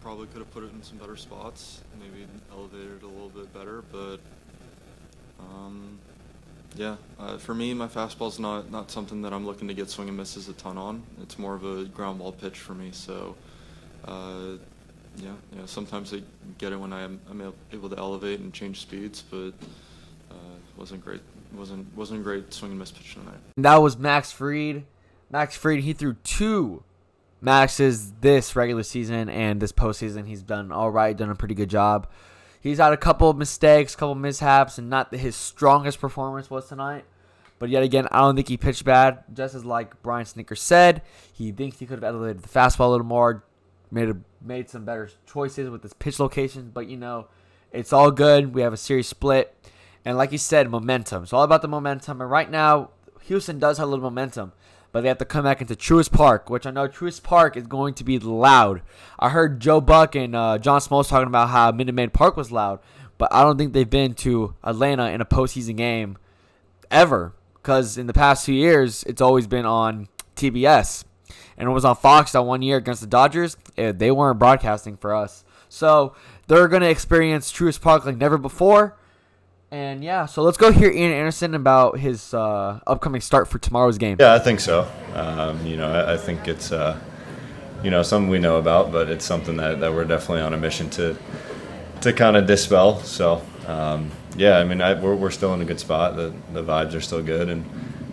probably 0.00 0.28
could 0.28 0.38
have 0.38 0.50
put 0.50 0.64
it 0.64 0.72
in 0.72 0.82
some 0.82 0.96
better 0.96 1.16
spots, 1.16 1.82
maybe 2.00 2.26
elevated 2.50 2.96
it 2.96 3.02
a 3.02 3.06
little 3.06 3.28
bit 3.28 3.52
better, 3.52 3.84
but 3.92 4.16
um, 5.40 5.98
yeah, 6.74 6.96
uh, 7.20 7.36
for 7.36 7.54
me, 7.54 7.74
my 7.74 7.86
fastball's 7.86 8.38
not 8.38 8.70
not 8.70 8.90
something 8.90 9.20
that 9.20 9.34
I'm 9.34 9.44
looking 9.44 9.68
to 9.68 9.74
get 9.74 9.90
swing 9.90 10.08
and 10.08 10.16
misses 10.16 10.48
a 10.48 10.54
ton 10.54 10.78
on. 10.78 11.02
It's 11.20 11.38
more 11.38 11.54
of 11.54 11.66
a 11.66 11.84
ground 11.84 12.20
ball 12.20 12.32
pitch 12.32 12.58
for 12.58 12.72
me. 12.72 12.92
So, 12.92 13.36
uh, 14.06 14.56
yeah, 15.16 15.30
yeah. 15.56 15.66
Sometimes 15.66 16.12
I 16.12 16.22
get 16.58 16.72
it 16.72 16.76
when 16.76 16.92
I 16.92 17.02
am 17.02 17.20
I'm 17.30 17.52
able 17.72 17.88
to 17.88 17.96
elevate 17.96 18.40
and 18.40 18.52
change 18.52 18.80
speeds, 18.80 19.22
but 19.22 19.52
uh, 20.30 20.56
wasn't 20.76 21.04
great. 21.04 21.22
wasn't 21.54 21.94
wasn't 21.96 22.22
great 22.22 22.52
swing 22.52 22.72
and 22.72 22.78
miss 22.78 22.90
pitch 22.92 23.14
tonight. 23.14 23.38
That 23.56 23.76
was 23.76 23.96
Max 23.96 24.32
Fried. 24.32 24.84
Max 25.30 25.56
Fried, 25.56 25.80
he 25.80 25.92
threw 25.92 26.14
two 26.22 26.82
Maxes 27.40 28.12
this 28.20 28.56
regular 28.56 28.82
season 28.82 29.28
and 29.28 29.60
this 29.60 29.72
postseason. 29.72 30.26
He's 30.26 30.42
done 30.42 30.72
all 30.72 30.90
right, 30.90 31.16
done 31.16 31.30
a 31.30 31.34
pretty 31.34 31.54
good 31.54 31.70
job. 31.70 32.08
He's 32.60 32.78
had 32.78 32.92
a 32.92 32.96
couple 32.96 33.30
of 33.30 33.36
mistakes, 33.36 33.94
couple 33.94 34.12
of 34.12 34.18
mishaps, 34.18 34.78
and 34.78 34.90
not 34.90 35.14
his 35.14 35.36
strongest 35.36 36.00
performance 36.00 36.50
was 36.50 36.68
tonight. 36.68 37.04
But 37.58 37.70
yet 37.70 37.82
again, 37.82 38.08
I 38.10 38.18
don't 38.20 38.36
think 38.36 38.48
he 38.48 38.56
pitched 38.56 38.84
bad. 38.84 39.24
Just 39.32 39.54
as 39.54 39.64
like 39.64 40.02
Brian 40.02 40.26
Snitker 40.26 40.58
said, 40.58 41.02
he 41.32 41.52
thinks 41.52 41.78
he 41.78 41.86
could 41.86 42.02
have 42.02 42.04
elevated 42.04 42.42
the 42.42 42.48
fastball 42.48 42.88
a 42.88 42.90
little 42.90 43.06
more, 43.06 43.44
made 43.90 44.08
a, 44.08 44.16
made 44.40 44.68
some 44.68 44.84
better 44.84 45.10
choices 45.26 45.70
with 45.70 45.82
his 45.82 45.92
pitch 45.94 46.18
locations. 46.20 46.70
But 46.72 46.88
you 46.88 46.96
know, 46.96 47.28
it's 47.72 47.92
all 47.92 48.10
good. 48.10 48.54
We 48.54 48.62
have 48.62 48.72
a 48.72 48.78
series 48.78 49.08
split, 49.08 49.54
and 50.04 50.16
like 50.16 50.32
you 50.32 50.38
said, 50.38 50.70
momentum. 50.70 51.22
It's 51.24 51.32
all 51.32 51.42
about 51.42 51.62
the 51.62 51.68
momentum. 51.68 52.20
And 52.20 52.30
right 52.30 52.50
now, 52.50 52.90
Houston 53.22 53.58
does 53.58 53.78
have 53.78 53.88
a 53.88 53.90
little 53.90 54.04
momentum 54.04 54.52
but 54.96 55.02
they 55.02 55.08
have 55.08 55.18
to 55.18 55.26
come 55.26 55.44
back 55.44 55.60
into 55.60 55.74
Truist 55.74 56.10
Park, 56.10 56.48
which 56.48 56.64
I 56.64 56.70
know 56.70 56.88
Truist 56.88 57.22
Park 57.22 57.54
is 57.54 57.66
going 57.66 57.92
to 57.96 58.02
be 58.02 58.18
loud. 58.18 58.80
I 59.18 59.28
heard 59.28 59.60
Joe 59.60 59.78
Buck 59.82 60.14
and 60.14 60.34
uh, 60.34 60.56
John 60.56 60.80
Smoltz 60.80 61.10
talking 61.10 61.26
about 61.26 61.50
how 61.50 61.70
Minute 61.70 61.94
Maid 61.94 62.14
Park 62.14 62.34
was 62.34 62.50
loud, 62.50 62.80
but 63.18 63.30
I 63.30 63.42
don't 63.42 63.58
think 63.58 63.74
they've 63.74 63.90
been 63.90 64.14
to 64.14 64.54
Atlanta 64.64 65.10
in 65.10 65.20
a 65.20 65.26
postseason 65.26 65.76
game 65.76 66.16
ever, 66.90 67.34
because 67.56 67.98
in 67.98 68.06
the 68.06 68.14
past 68.14 68.46
two 68.46 68.54
years 68.54 69.02
it's 69.04 69.20
always 69.20 69.46
been 69.46 69.66
on 69.66 70.08
TBS, 70.34 71.04
and 71.58 71.68
it 71.68 71.72
was 71.72 71.84
on 71.84 71.96
Fox 71.96 72.32
that 72.32 72.42
one 72.42 72.62
year 72.62 72.76
against 72.76 73.00
the 73.00 73.06
Dodgers. 73.06 73.56
They 73.76 74.10
weren't 74.10 74.38
broadcasting 74.38 74.96
for 74.96 75.14
us, 75.14 75.44
so 75.68 76.14
they're 76.46 76.68
gonna 76.68 76.86
experience 76.86 77.52
Truist 77.52 77.80
Park 77.80 78.04
like 78.04 78.16
never 78.16 78.38
before. 78.38 78.96
And 79.70 80.04
yeah, 80.04 80.26
so 80.26 80.42
let's 80.42 80.56
go 80.56 80.70
hear 80.70 80.90
Ian 80.90 81.12
Anderson 81.12 81.54
about 81.54 81.98
his 81.98 82.32
uh, 82.32 82.78
upcoming 82.86 83.20
start 83.20 83.48
for 83.48 83.58
tomorrow's 83.58 83.98
game. 83.98 84.16
Yeah, 84.20 84.32
I 84.32 84.38
think 84.38 84.60
so. 84.60 84.88
Um, 85.12 85.66
you 85.66 85.76
know, 85.76 85.90
I, 85.90 86.14
I 86.14 86.16
think 86.16 86.46
it's 86.46 86.70
uh, 86.70 87.00
you 87.82 87.90
know 87.90 88.02
something 88.02 88.30
we 88.30 88.38
know 88.38 88.58
about, 88.58 88.92
but 88.92 89.10
it's 89.10 89.24
something 89.24 89.56
that, 89.56 89.80
that 89.80 89.92
we're 89.92 90.04
definitely 90.04 90.42
on 90.42 90.54
a 90.54 90.56
mission 90.56 90.88
to 90.90 91.16
to 92.02 92.12
kind 92.12 92.36
of 92.36 92.46
dispel. 92.46 93.00
So 93.00 93.42
um, 93.66 94.10
yeah, 94.36 94.58
I 94.58 94.64
mean, 94.64 94.80
I, 94.80 94.94
we're 94.94 95.16
we're 95.16 95.30
still 95.32 95.52
in 95.54 95.60
a 95.60 95.64
good 95.64 95.80
spot. 95.80 96.14
The 96.14 96.32
the 96.52 96.62
vibes 96.62 96.94
are 96.94 97.00
still 97.00 97.22
good, 97.22 97.48
and 97.48 97.64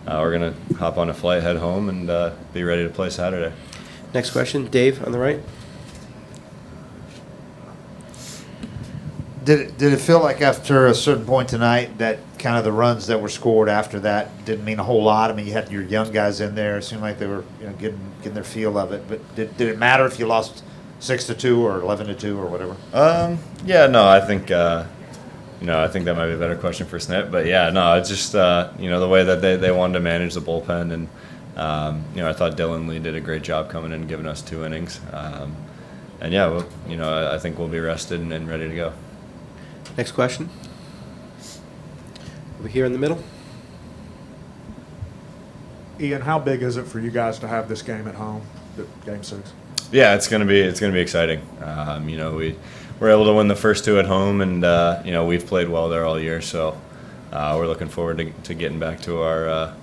uh, 0.06 0.18
we're 0.20 0.32
gonna 0.32 0.54
hop 0.78 0.98
on 0.98 1.08
a 1.08 1.14
flight, 1.14 1.42
head 1.42 1.56
home, 1.56 1.88
and 1.88 2.10
uh, 2.10 2.32
be 2.52 2.62
ready 2.62 2.82
to 2.82 2.90
play 2.90 3.10
Saturday. 3.10 3.54
Next 4.12 4.30
question, 4.30 4.66
Dave 4.66 5.04
on 5.04 5.12
the 5.12 5.18
right. 5.18 5.40
Did 9.44 9.60
it, 9.60 9.78
did 9.78 9.92
it 9.92 9.98
feel 9.98 10.20
like 10.20 10.40
after 10.40 10.86
a 10.86 10.94
certain 10.94 11.26
point 11.26 11.50
tonight 11.50 11.98
that 11.98 12.18
kind 12.38 12.56
of 12.56 12.64
the 12.64 12.72
runs 12.72 13.08
that 13.08 13.20
were 13.20 13.28
scored 13.28 13.68
after 13.68 14.00
that 14.00 14.44
didn't 14.46 14.64
mean 14.64 14.78
a 14.78 14.82
whole 14.82 15.02
lot? 15.02 15.30
I 15.30 15.34
mean, 15.34 15.46
you 15.46 15.52
had 15.52 15.70
your 15.70 15.82
young 15.82 16.12
guys 16.12 16.40
in 16.40 16.54
there. 16.54 16.78
It 16.78 16.82
seemed 16.82 17.02
like 17.02 17.18
they 17.18 17.26
were 17.26 17.44
you 17.60 17.66
know 17.66 17.72
getting 17.74 18.00
getting 18.18 18.34
their 18.34 18.44
feel 18.44 18.78
of 18.78 18.92
it. 18.92 19.06
But 19.06 19.34
did, 19.34 19.56
did 19.56 19.68
it 19.68 19.78
matter 19.78 20.06
if 20.06 20.18
you 20.18 20.26
lost 20.26 20.62
six 20.98 21.26
to 21.26 21.34
two 21.34 21.66
or 21.66 21.80
eleven 21.80 22.06
to 22.06 22.14
two 22.14 22.38
or 22.38 22.46
whatever? 22.46 22.76
Um, 22.92 23.38
yeah, 23.66 23.86
no, 23.86 24.06
I 24.06 24.20
think 24.20 24.50
uh, 24.50 24.84
you 25.64 25.70
know 25.70 25.82
I 25.82 25.88
think 25.88 26.04
that 26.04 26.14
might 26.14 26.26
be 26.26 26.34
a 26.34 26.38
better 26.38 26.56
question 26.56 26.86
for 26.86 26.98
Snit, 26.98 27.30
but 27.30 27.46
yeah, 27.46 27.70
no, 27.70 27.94
it's 27.94 28.10
just 28.10 28.34
uh, 28.34 28.70
you 28.78 28.90
know 28.90 29.00
the 29.00 29.08
way 29.08 29.24
that 29.24 29.40
they, 29.40 29.56
they 29.56 29.70
wanted 29.70 29.94
to 29.94 30.00
manage 30.00 30.34
the 30.34 30.42
bullpen, 30.42 30.92
and 30.92 31.08
um, 31.56 32.04
you 32.14 32.20
know 32.20 32.28
I 32.28 32.34
thought 32.34 32.54
Dylan 32.54 32.86
Lee 32.86 32.98
did 32.98 33.14
a 33.14 33.20
great 33.20 33.40
job 33.40 33.70
coming 33.70 33.90
in 33.90 34.00
and 34.00 34.08
giving 34.08 34.26
us 34.26 34.42
two 34.42 34.66
innings, 34.66 35.00
um, 35.10 35.56
and 36.20 36.34
yeah, 36.34 36.48
well, 36.48 36.68
you 36.86 36.98
know 36.98 37.10
I, 37.10 37.36
I 37.36 37.38
think 37.38 37.58
we'll 37.58 37.68
be 37.68 37.80
rested 37.80 38.20
and, 38.20 38.30
and 38.30 38.46
ready 38.46 38.68
to 38.68 38.74
go. 38.74 38.92
Next 39.96 40.12
question. 40.12 40.50
Over 42.58 42.68
here 42.68 42.84
in 42.84 42.92
the 42.92 42.98
middle. 42.98 43.24
Ian, 45.98 46.20
how 46.20 46.38
big 46.38 46.62
is 46.62 46.76
it 46.76 46.86
for 46.86 47.00
you 47.00 47.10
guys 47.10 47.38
to 47.38 47.48
have 47.48 47.70
this 47.70 47.80
game 47.80 48.06
at 48.06 48.16
home, 48.16 48.42
the 48.76 48.86
game 49.06 49.22
six? 49.22 49.54
Yeah, 49.90 50.14
it's 50.14 50.28
gonna 50.28 50.44
be 50.44 50.60
it's 50.60 50.78
gonna 50.78 50.92
be 50.92 51.00
exciting. 51.00 51.40
Um, 51.62 52.06
you 52.10 52.18
know, 52.18 52.34
we 52.34 52.54
were 53.00 53.10
able 53.10 53.24
to 53.24 53.32
win 53.34 53.48
the 53.48 53.56
first 53.56 53.84
two 53.84 53.98
at 53.98 54.06
home, 54.06 54.40
and 54.40 54.64
uh, 54.64 55.02
you 55.04 55.12
know 55.12 55.26
we've 55.26 55.46
played 55.46 55.68
well 55.68 55.88
there 55.88 56.04
all 56.04 56.18
year. 56.18 56.40
So 56.40 56.80
uh, 57.32 57.54
we're 57.58 57.66
looking 57.66 57.88
forward 57.88 58.18
to, 58.18 58.30
to 58.44 58.54
getting 58.54 58.78
back 58.78 59.00
to 59.02 59.20
our 59.22 59.48
uh, 59.48 59.74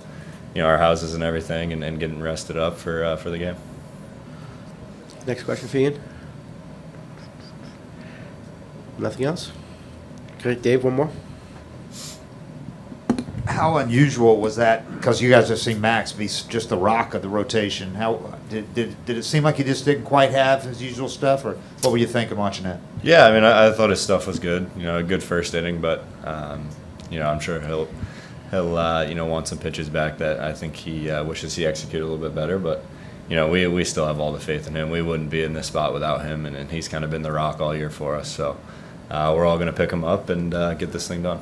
you 0.54 0.62
know 0.62 0.68
our 0.68 0.78
houses 0.78 1.14
and 1.14 1.22
everything, 1.22 1.72
and, 1.72 1.84
and 1.84 1.98
getting 1.98 2.20
rested 2.20 2.56
up 2.56 2.76
for 2.76 3.04
uh, 3.04 3.16
for 3.16 3.30
the 3.30 3.38
game. 3.38 3.56
Next 5.26 5.44
question 5.44 5.68
for 5.68 5.76
Ian. 5.76 6.00
Nothing 8.98 9.24
else? 9.26 9.52
Okay, 10.38 10.54
Dave, 10.54 10.84
one 10.84 10.94
more. 10.94 11.10
How 13.46 13.76
unusual 13.76 14.40
was 14.40 14.56
that? 14.56 14.90
Because 14.94 15.20
you 15.20 15.30
guys 15.30 15.48
have 15.48 15.58
seen 15.58 15.80
Max 15.80 16.12
be 16.12 16.26
just 16.26 16.68
the 16.68 16.76
rock 16.76 17.14
of 17.14 17.22
the 17.22 17.28
rotation. 17.28 17.94
How 17.94 18.38
did, 18.52 18.74
did 18.74 19.04
did 19.06 19.16
it 19.18 19.24
seem 19.24 19.42
like 19.42 19.56
he 19.56 19.64
just 19.64 19.84
didn't 19.84 20.04
quite 20.04 20.30
have 20.30 20.62
his 20.62 20.82
usual 20.82 21.08
stuff, 21.08 21.44
or 21.44 21.58
what 21.80 21.90
were 21.90 21.98
you 21.98 22.06
thinking 22.06 22.36
watching 22.36 22.64
that? 22.64 22.80
Yeah, 23.02 23.26
I 23.26 23.32
mean, 23.32 23.44
I, 23.44 23.68
I 23.68 23.72
thought 23.72 23.90
his 23.90 24.00
stuff 24.00 24.26
was 24.26 24.38
good. 24.38 24.70
You 24.76 24.84
know, 24.84 24.98
a 24.98 25.02
good 25.02 25.22
first 25.22 25.54
inning, 25.54 25.80
but 25.80 26.04
um, 26.24 26.68
you 27.10 27.18
know, 27.18 27.28
I'm 27.28 27.40
sure 27.40 27.60
he'll 27.60 27.88
he'll 28.50 28.76
uh, 28.76 29.04
you 29.04 29.14
know 29.14 29.26
want 29.26 29.48
some 29.48 29.58
pitches 29.58 29.88
back 29.88 30.18
that 30.18 30.40
I 30.40 30.52
think 30.52 30.76
he 30.76 31.10
uh, 31.10 31.24
wishes 31.24 31.56
he 31.56 31.66
executed 31.66 32.04
a 32.04 32.08
little 32.08 32.24
bit 32.24 32.34
better. 32.34 32.58
But 32.58 32.84
you 33.28 33.36
know, 33.36 33.48
we 33.48 33.66
we 33.66 33.84
still 33.84 34.06
have 34.06 34.20
all 34.20 34.32
the 34.32 34.40
faith 34.40 34.66
in 34.66 34.74
him. 34.74 34.90
We 34.90 35.02
wouldn't 35.02 35.30
be 35.30 35.42
in 35.42 35.54
this 35.54 35.66
spot 35.66 35.92
without 35.92 36.24
him, 36.24 36.46
and, 36.46 36.54
and 36.54 36.70
he's 36.70 36.88
kind 36.88 37.04
of 37.04 37.10
been 37.10 37.22
the 37.22 37.32
rock 37.32 37.60
all 37.60 37.74
year 37.74 37.90
for 37.90 38.14
us. 38.14 38.30
So 38.30 38.56
uh, 39.10 39.32
we're 39.36 39.46
all 39.46 39.56
going 39.56 39.66
to 39.66 39.72
pick 39.72 39.90
him 39.90 40.04
up 40.04 40.28
and 40.28 40.54
uh, 40.54 40.74
get 40.74 40.92
this 40.92 41.08
thing 41.08 41.22
done. 41.22 41.40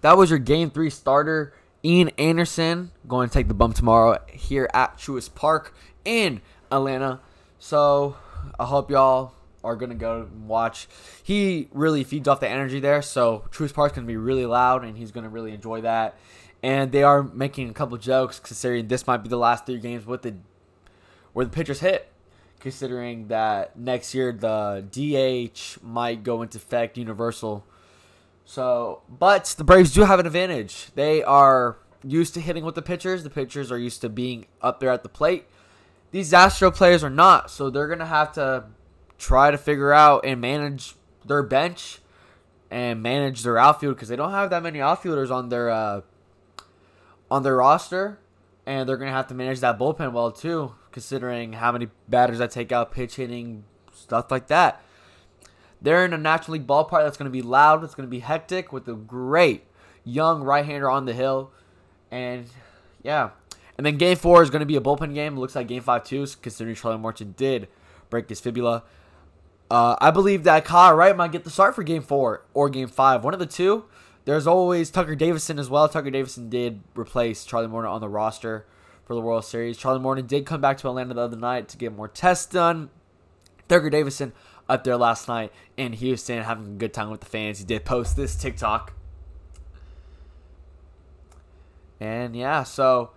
That 0.00 0.16
was 0.16 0.30
your 0.30 0.38
game 0.38 0.70
three 0.70 0.90
starter, 0.90 1.52
Ian 1.84 2.08
Anderson, 2.18 2.90
going 3.06 3.28
to 3.28 3.32
take 3.32 3.48
the 3.48 3.54
bump 3.54 3.76
tomorrow 3.76 4.18
here 4.28 4.68
at 4.74 4.98
Truist 4.98 5.34
Park 5.34 5.74
in 6.04 6.40
Atlanta. 6.72 7.20
So 7.58 8.16
I 8.58 8.64
hope 8.64 8.90
y'all 8.90 9.34
are 9.62 9.76
gonna 9.76 9.94
go 9.94 10.28
watch. 10.46 10.88
He 11.22 11.68
really 11.72 12.02
feeds 12.02 12.26
off 12.26 12.40
the 12.40 12.48
energy 12.48 12.80
there, 12.80 13.02
so 13.02 13.44
Truist 13.50 13.74
Park's 13.74 13.94
gonna 13.94 14.06
be 14.06 14.16
really 14.16 14.46
loud, 14.46 14.84
and 14.84 14.96
he's 14.96 15.12
gonna 15.12 15.28
really 15.28 15.52
enjoy 15.52 15.82
that. 15.82 16.16
And 16.62 16.92
they 16.92 17.02
are 17.02 17.22
making 17.22 17.68
a 17.68 17.72
couple 17.72 17.96
jokes, 17.98 18.40
considering 18.40 18.88
this 18.88 19.06
might 19.06 19.18
be 19.18 19.28
the 19.28 19.36
last 19.36 19.66
three 19.66 19.78
games 19.78 20.06
with 20.06 20.22
the 20.22 20.34
where 21.32 21.44
the 21.44 21.50
pitchers 21.50 21.80
hit. 21.80 22.08
Considering 22.60 23.26
that 23.28 23.76
next 23.76 24.14
year 24.14 24.32
the 24.32 24.84
DH 24.90 25.82
might 25.82 26.22
go 26.22 26.42
into 26.42 26.58
effect 26.58 26.96
universal. 26.96 27.64
So, 28.44 29.02
but 29.08 29.54
the 29.58 29.64
Braves 29.64 29.92
do 29.92 30.02
have 30.02 30.20
an 30.20 30.26
advantage. 30.26 30.88
They 30.94 31.22
are 31.22 31.76
used 32.04 32.34
to 32.34 32.40
hitting 32.40 32.64
with 32.64 32.74
the 32.74 32.82
pitchers. 32.82 33.22
The 33.22 33.30
pitchers 33.30 33.72
are 33.72 33.78
used 33.78 34.00
to 34.02 34.08
being 34.08 34.46
up 34.60 34.80
there 34.80 34.90
at 34.90 35.02
the 35.02 35.08
plate. 35.08 35.46
These 36.12 36.34
Astro 36.34 36.70
players 36.70 37.02
are 37.02 37.10
not, 37.10 37.50
so 37.50 37.70
they're 37.70 37.88
gonna 37.88 38.06
have 38.06 38.32
to 38.32 38.64
try 39.18 39.50
to 39.50 39.58
figure 39.58 39.92
out 39.92 40.24
and 40.26 40.40
manage 40.40 40.94
their 41.26 41.42
bench 41.42 42.00
and 42.70 43.02
manage 43.02 43.42
their 43.42 43.58
outfield 43.58 43.96
because 43.96 44.08
they 44.08 44.16
don't 44.16 44.30
have 44.30 44.50
that 44.50 44.62
many 44.62 44.80
outfielders 44.80 45.30
on 45.30 45.48
their 45.48 45.70
uh, 45.70 46.02
on 47.30 47.42
their 47.42 47.56
roster, 47.56 48.18
and 48.66 48.86
they're 48.86 48.98
gonna 48.98 49.10
have 49.10 49.26
to 49.28 49.34
manage 49.34 49.60
that 49.60 49.78
bullpen 49.78 50.12
well 50.12 50.30
too, 50.30 50.74
considering 50.90 51.54
how 51.54 51.72
many 51.72 51.88
batters 52.08 52.38
that 52.38 52.50
take 52.50 52.72
out, 52.72 52.92
pitch 52.92 53.16
hitting, 53.16 53.64
stuff 53.94 54.30
like 54.30 54.48
that. 54.48 54.82
They're 55.80 56.04
in 56.04 56.12
a 56.12 56.18
National 56.18 56.58
League 56.58 56.66
ballpark 56.66 57.04
that's 57.04 57.16
to 57.16 57.30
be 57.30 57.42
loud. 57.42 57.82
It's 57.82 57.94
to 58.06 58.10
be 58.10 58.20
hectic 58.20 58.70
with 58.70 58.86
a 58.86 58.94
great 58.94 59.64
young 60.04 60.42
right-hander 60.42 60.90
on 60.90 61.06
the 61.06 61.14
hill, 61.14 61.52
and 62.10 62.46
yeah. 63.02 63.30
And 63.82 63.86
then 63.86 63.96
Game 63.96 64.16
Four 64.16 64.44
is 64.44 64.48
going 64.48 64.60
to 64.60 64.66
be 64.66 64.76
a 64.76 64.80
bullpen 64.80 65.12
game. 65.12 65.36
It 65.36 65.40
looks 65.40 65.56
like 65.56 65.66
Game 65.66 65.82
Five 65.82 66.04
too, 66.04 66.24
considering 66.40 66.76
Charlie 66.76 66.98
Morton 66.98 67.34
did 67.36 67.66
break 68.10 68.28
his 68.28 68.38
fibula. 68.38 68.84
Uh, 69.72 69.96
I 70.00 70.12
believe 70.12 70.44
that 70.44 70.64
Kyle 70.64 70.94
Wright 70.94 71.16
might 71.16 71.32
get 71.32 71.42
the 71.42 71.50
start 71.50 71.74
for 71.74 71.82
Game 71.82 72.02
Four 72.02 72.44
or 72.54 72.70
Game 72.70 72.86
Five, 72.86 73.24
one 73.24 73.34
of 73.34 73.40
the 73.40 73.46
two. 73.46 73.86
There's 74.24 74.46
always 74.46 74.88
Tucker 74.92 75.16
Davidson 75.16 75.58
as 75.58 75.68
well. 75.68 75.88
Tucker 75.88 76.12
Davidson 76.12 76.48
did 76.48 76.80
replace 76.94 77.44
Charlie 77.44 77.66
Morton 77.66 77.90
on 77.90 78.00
the 78.00 78.08
roster 78.08 78.66
for 79.04 79.14
the 79.14 79.20
World 79.20 79.44
Series. 79.44 79.76
Charlie 79.76 79.98
Morton 79.98 80.26
did 80.26 80.46
come 80.46 80.60
back 80.60 80.78
to 80.78 80.86
Atlanta 80.86 81.14
the 81.14 81.20
other 81.20 81.36
night 81.36 81.68
to 81.70 81.76
get 81.76 81.92
more 81.92 82.06
tests 82.06 82.46
done. 82.46 82.88
Tucker 83.66 83.90
Davidson 83.90 84.32
up 84.68 84.84
there 84.84 84.96
last 84.96 85.26
night 85.26 85.52
in 85.76 85.94
Houston 85.94 86.44
having 86.44 86.66
a 86.66 86.78
good 86.78 86.94
time 86.94 87.10
with 87.10 87.18
the 87.18 87.26
fans. 87.26 87.58
He 87.58 87.64
did 87.64 87.84
post 87.84 88.14
this 88.14 88.36
TikTok. 88.36 88.92
And 91.98 92.36
yeah, 92.36 92.62
so 92.62 93.10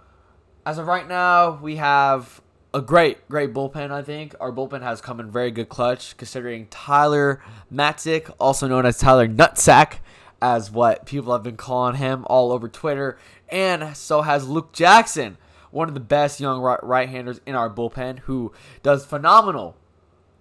as 0.66 0.78
of 0.78 0.88
right 0.88 1.08
now, 1.08 1.60
we 1.62 1.76
have 1.76 2.42
a 2.74 2.82
great, 2.82 3.28
great 3.30 3.54
bullpen, 3.54 3.92
I 3.92 4.02
think. 4.02 4.34
Our 4.40 4.52
bullpen 4.52 4.82
has 4.82 5.00
come 5.00 5.20
in 5.20 5.30
very 5.30 5.52
good 5.52 5.70
clutch, 5.70 6.18
considering 6.18 6.68
Tyler 6.68 7.42
Matzek, 7.72 8.34
also 8.40 8.68
known 8.68 8.86
as 8.86 8.98
Tyler 8.98 9.28
Nutsack, 9.28 10.00
as 10.42 10.72
what 10.72 11.06
people 11.06 11.32
have 11.34 11.44
been 11.44 11.56
calling 11.56 11.96
him 11.96 12.26
all 12.28 12.52
over 12.52 12.68
Twitter. 12.68 13.18
And 13.48 13.96
so 13.96 14.24
has 14.24 14.48
Luke 14.48 14.74
Jackson, 14.74 15.38
one 15.70 15.88
of 15.88 15.94
the 15.94 16.00
best 16.00 16.40
young 16.40 16.60
right 16.60 17.10
handers 17.10 17.40
in 17.46 17.54
our 17.54 17.70
bullpen, 17.70 18.20
who 18.20 18.52
does 18.82 19.06
phenomenal 19.06 19.78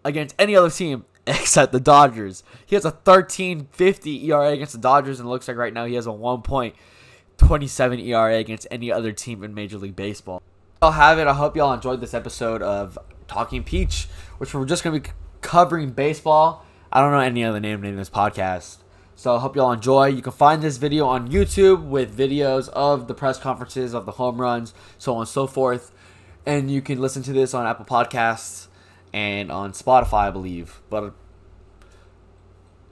against 0.05 0.35
any 0.39 0.57
other 0.57 0.71
team 0.71 1.05
except 1.27 1.71
the 1.73 1.81
Dodgers. 1.81 2.43
He 2.65 2.75
has 2.77 2.87
a 2.87 2.93
13.50 2.93 4.25
ERA 4.25 4.49
against 4.49 4.73
the 4.73 4.79
Dodgers, 4.79 5.21
and 5.21 5.29
looks 5.29 5.49
like 5.49 5.59
right 5.59 5.73
now 5.73 5.85
he 5.85 5.95
has 5.95 6.07
a 6.07 6.13
1.27 7.45 8.07
ERA 8.07 8.37
against 8.37 8.67
any 8.71 8.91
other 8.91 9.13
team 9.13 9.45
in 9.45 9.53
Major 9.55 9.77
League 9.77 9.95
Baseball. 9.95 10.43
I'll 10.81 10.93
have 10.93 11.19
it. 11.19 11.27
I 11.27 11.35
hope 11.35 11.55
y'all 11.57 11.75
enjoyed 11.75 12.01
this 12.01 12.15
episode 12.15 12.63
of 12.63 12.99
Talking 13.29 13.63
Peach, 13.63 14.09
which 14.39 14.55
we're 14.55 14.65
just 14.65 14.83
going 14.83 14.99
to 14.99 15.07
be 15.07 15.15
covering 15.43 15.91
baseball. 15.91 16.65
I 16.91 17.01
don't 17.01 17.11
know 17.11 17.19
any 17.19 17.45
other 17.45 17.61
name 17.61 17.83
name 17.83 17.97
this 17.97 18.09
podcast. 18.09 18.79
So 19.15 19.37
I 19.37 19.41
hope 19.41 19.57
y'all 19.57 19.73
enjoy. 19.73 20.07
You 20.07 20.23
can 20.23 20.33
find 20.33 20.63
this 20.63 20.79
video 20.79 21.07
on 21.07 21.29
YouTube 21.29 21.85
with 21.85 22.17
videos 22.17 22.71
of 22.71 23.09
the 23.09 23.15
press 23.15 23.39
conferences, 23.39 23.93
of 23.93 24.07
the 24.07 24.13
home 24.13 24.41
runs, 24.41 24.73
so 24.97 25.13
on 25.15 25.21
and 25.21 25.29
so 25.29 25.47
forth. 25.47 25.93
And 26.47 26.71
you 26.71 26.81
can 26.81 26.99
listen 26.99 27.23
to 27.25 27.35
this 27.35 27.53
on 27.53 27.67
Apple 27.67 27.85
Podcasts 27.85 28.69
and 29.13 29.53
on 29.53 29.73
Spotify, 29.73 30.29
I 30.29 30.31
believe. 30.31 30.81
But 30.89 31.13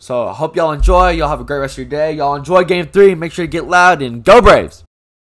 so 0.02 0.26
I 0.26 0.32
hope 0.32 0.56
y'all 0.56 0.72
enjoy. 0.72 1.10
Y'all 1.10 1.28
have 1.28 1.40
a 1.40 1.44
great 1.44 1.58
rest 1.58 1.74
of 1.74 1.78
your 1.78 1.86
day. 1.86 2.14
Y'all 2.14 2.34
enjoy 2.34 2.64
game 2.64 2.88
three. 2.88 3.14
Make 3.14 3.30
sure 3.30 3.44
to 3.44 3.48
get 3.48 3.68
loud 3.68 4.02
and 4.02 4.24
go 4.24 4.42
Braves. 4.42 4.82